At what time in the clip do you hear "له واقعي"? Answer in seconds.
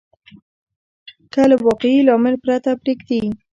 1.49-1.99